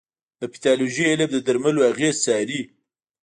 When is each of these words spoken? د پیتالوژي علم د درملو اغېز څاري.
د 0.39 0.41
پیتالوژي 0.53 1.03
علم 1.11 1.29
د 1.33 1.37
درملو 1.47 1.81
اغېز 1.91 2.15
څاري. 2.25 2.61